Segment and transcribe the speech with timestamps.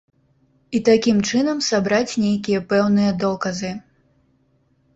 [0.77, 3.71] І такім чынам сабраць нейкія пэўныя доказы.